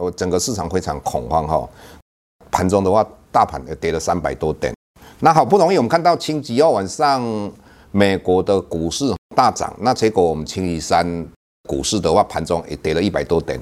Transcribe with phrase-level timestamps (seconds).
[0.00, 1.68] 我整个市场非常恐慌哈，
[2.50, 4.72] 盘中的话，大盘也跌了三百多点。
[5.20, 7.22] 那好不容易我们看到星期二晚上
[7.90, 11.26] 美国的股市大涨，那结果我们星期三
[11.68, 13.60] 股市的话，盘中也跌了一百多点。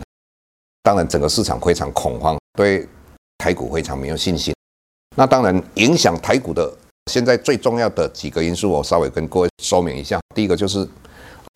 [0.82, 2.88] 当然，整个市场非常恐慌，对
[3.38, 4.54] 台股非常没有信心。
[5.16, 6.72] 那当然，影响台股的
[7.10, 10.18] 现在最重要的几个因素，我稍微跟各位说明一下。
[10.34, 10.88] 第一个就是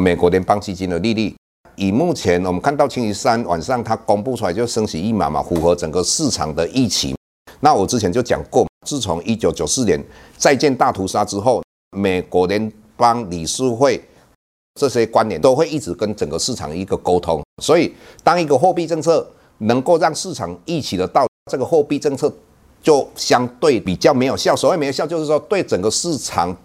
[0.05, 1.35] 美国联邦基金的利率。
[1.77, 7.15] 以目前我们看到星期三晚上它公布出来就升息一码嘛，符合整个市场的预期。
[7.61, 10.03] 那我之前就讲过，自从一九九四年
[10.39, 11.63] 债券大屠杀之后，
[11.97, 14.01] 美国联邦理事会
[14.79, 17.43] 这些官员都会一直跟整个市场一个沟通。
[17.63, 19.27] 所以，当一个货币政策
[19.59, 22.33] 能够让市场预期得到，这个货币政策
[22.83, 24.55] 就相对比较没有效。
[24.55, 26.57] 所谓没有效，就是说对整个市场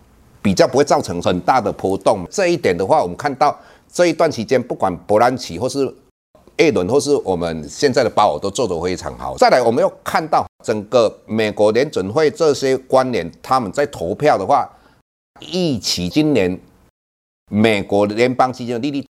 [0.41, 2.27] 比较不会造成很大的波动。
[2.29, 3.57] 这一点的话，我们看到。
[3.91, 5.93] 这一段期间，不管伯南奇或是
[6.57, 9.35] 艾伦，或是我们现在的鲍尔，都做得非常好。
[9.37, 14.69] 再来，我们又看到整个美国联准会这些官员，他们在投票的话，
[15.51, 16.59] 预期今年
[17.49, 19.05] 美国联邦基金的利率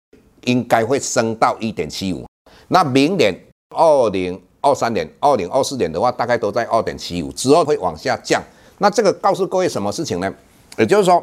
[0.44, 2.26] 应该会升到一点七五。
[2.68, 3.34] 那明年
[3.76, 8.42] 二零二三年、二零二四年的话，大概都在二点七五，之后会往下降。
[8.78, 10.34] 那这个告诉各位什么事情呢？
[10.78, 11.22] 也就是说，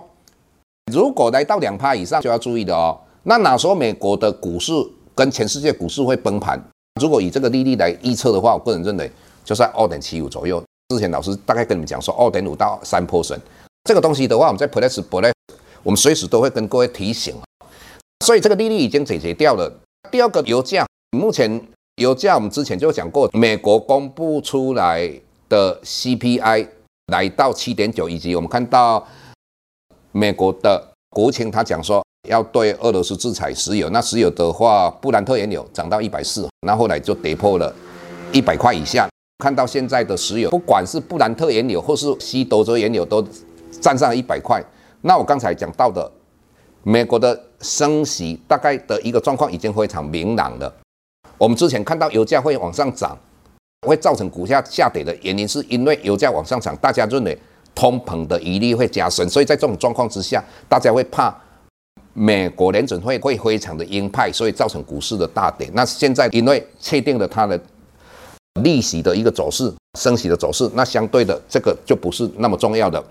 [0.92, 2.98] 如果来到两趴以上，就要注意的哦。
[3.24, 4.74] 那哪时候美国的股市
[5.14, 6.60] 跟全世界股市会崩盘？
[7.00, 9.12] 如果以这个利率来预测的话，我个人认为
[9.46, 10.62] 就在二点七五左右。
[10.90, 13.42] 之前老师大概跟你们讲说二点五到三 p e r n
[13.84, 15.32] 这个东西的话，我们在 Plus Plus
[15.84, 17.36] 我们随时都会跟各位提醒。
[18.26, 19.72] 所以这个利率已经解决掉了。
[20.10, 21.62] 第二个油价，目前
[21.98, 25.08] 油价我们之前就讲过，美国公布出来
[25.48, 26.68] 的 CPI
[27.08, 29.08] 来到七点九，以及我们看到
[30.12, 32.04] 美国的国情他讲说。
[32.30, 37.74] 要对俄罗斯制裁石油，那石油的话，布兰特原油涨到一百四，那后来就跌破了
[38.32, 39.10] 一百块以下。
[39.44, 43.26] 看到现在的石油，不管是布兰特原油或是西德州原油，都
[43.82, 44.64] 站上一百块。
[45.02, 46.10] 那我刚才讲到的，
[46.84, 50.72] 美国的升息大概的一个状况已经非常明朗了。
[51.40, 53.18] 我们之前看到油价会往上涨，
[53.88, 57.36] 会造成股价下跌的原因，是因为油价往上涨，大家认为
[57.74, 61.36] 通膨的疑虑会加深，所以在这种状况之下，大家会怕。
[62.14, 65.70] 美国联准会会非常的鹰派，所以造成股市的大跌。
[65.74, 67.60] 那现在因为确定了它的
[68.62, 73.02] 利息的一个走势、升息的走势，那相对的这个就不是那么重要的。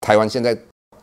[0.00, 0.56] 台湾现在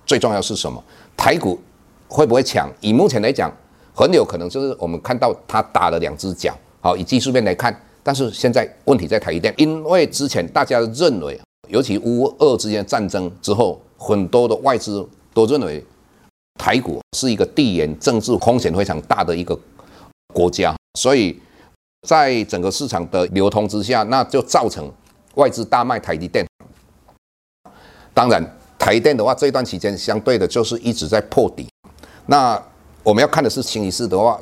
[0.05, 0.81] 最重要是什么？
[1.17, 1.59] 台股
[2.07, 2.71] 会不会抢？
[2.79, 3.51] 以目前来讲，
[3.93, 6.57] 很有可能就是我们看到它打了两只脚。
[6.79, 11.37] 好，以技术面来看，但是现在问题在台积电，因为之前大家认为，
[11.67, 15.83] 尤其乌俄之间战争之后，很多的外资都认为。
[16.57, 19.57] 台股是一个地缘政治风险非常大的一个
[20.33, 21.39] 国家，所以
[22.07, 24.91] 在整个市场的流通之下，那就造成
[25.35, 26.45] 外资大卖台积电。
[28.13, 28.43] 当然，
[28.79, 31.67] 台电的话，这段期间相对的就是一直在破底。
[32.25, 32.61] 那
[33.03, 34.41] 我们要看的是星期四的话，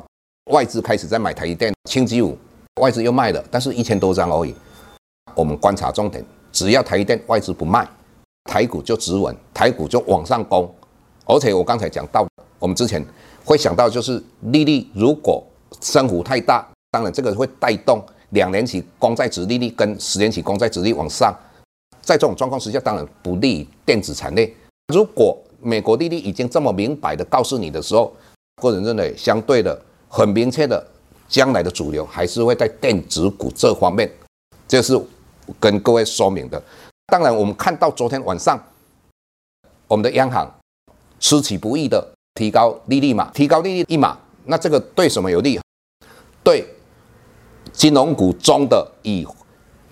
[0.50, 2.36] 外资开始在买台积电，星期五
[2.80, 4.54] 外资又卖了，但是一千多张而已。
[5.34, 7.86] 我们观察重点，只要台积电外资不卖，
[8.44, 10.74] 台股就止稳，台股就往上攻。
[11.26, 12.26] 而且我刚才讲到，
[12.58, 13.04] 我们之前
[13.44, 15.44] 会想到，就是利率如果
[15.80, 18.00] 升幅太大，当然这个会带动
[18.30, 21.36] 两年期公债殖利率跟十年期公债殖利率往上，
[22.00, 24.50] 在这种状况之下，当然不利于电子产业。
[24.94, 28.14] 如果美国利率已经这么明白的告诉你的时候，
[28.62, 29.76] 个人认为相对的
[30.08, 30.86] 很明确的，
[31.28, 34.08] 将来的主流还是会在电子股这方面，
[34.68, 34.96] 这是
[35.58, 36.62] 跟各位说明的。
[37.06, 38.56] 当然，我们看到昨天晚上
[39.88, 40.48] 我们的央行。
[41.26, 45.58] 出其不意的提高利率嘛，提高利率一码，那这个对什么有利？
[46.44, 46.64] 对
[47.72, 49.26] 金融股中的以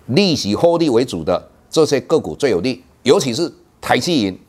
[0.07, 4.41] 利息获利为主的这些个股最有利，尤其是台企银、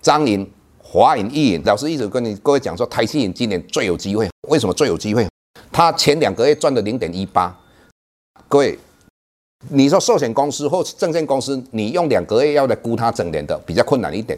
[0.00, 0.44] 彰银、
[0.78, 4.28] 华银、一银，老师一直跟你各位讲说，台企银今年最有机会。
[4.48, 5.24] 为什么最有机会？
[5.70, 7.56] 它前两个月赚了零点一八。
[8.48, 8.76] 各位，
[9.68, 14.36] 你说寿险公司或证券公司，你用两个月要来估它整年的，比较困难一点。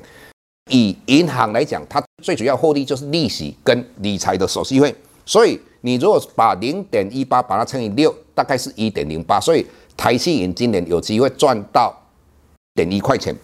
[0.70, 4.94] 以银行来讲，它最主要获利就是利息跟理财的手续费。
[5.26, 9.40] 所以你如果把零点一八把它乘以六，大概是一点零八。
[9.40, 9.66] 所以
[9.96, 11.94] 台企银今年有机会赚到
[12.74, 13.34] 点一块钱。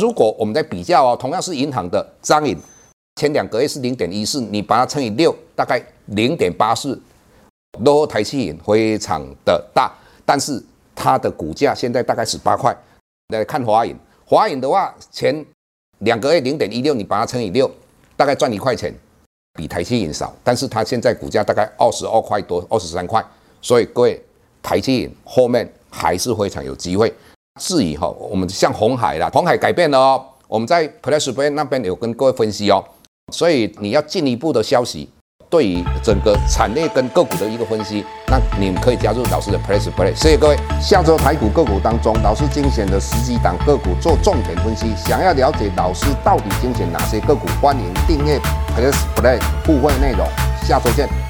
[0.00, 2.56] 如果我们在比较哦，同样是银行的彰银，
[3.16, 7.00] 前两个月是零点一四，你把它乘以六，大概零点八四，
[7.80, 9.90] 落后台企银非常的大。
[10.26, 10.62] 但是
[10.94, 12.76] 它的股价现在大概十八块。
[13.28, 15.44] 来看华银，华银的话前
[15.98, 17.70] 两个月零点一六，你把它乘以六，
[18.16, 18.94] 大概赚一块钱，
[19.54, 20.34] 比台积银少。
[20.44, 23.24] 但是它现在股价大概二十二块多，二十三块。
[23.62, 24.22] 所以各位，
[24.62, 27.12] 台积银后面还是非常有机会。
[27.60, 30.24] 至于哈，我们像红海啦，红海改变了哦。
[30.46, 32.84] 我们在 Plus Play 那边有跟各位分析哦，
[33.32, 35.08] 所以你要进一步的消息，
[35.48, 40.14] 对于整个产业跟个股的一个分析，那你们可以加入老师的 PressPlay。
[40.14, 40.56] 谢谢各位。
[40.80, 44.94] 下周台股个股当中，老师精选的十几档个股做重点分析。
[44.96, 48.40] 想要了解老师到底精选哪些个股，欢迎订阅
[48.76, 50.26] PressPlay 互惠内容。
[50.62, 51.25] 下周见。